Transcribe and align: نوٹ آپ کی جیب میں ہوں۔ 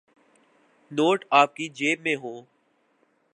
نوٹ 0.91 1.25
آپ 1.29 1.55
کی 1.55 1.69
جیب 1.69 2.01
میں 2.01 2.15
ہوں۔ 2.15 2.41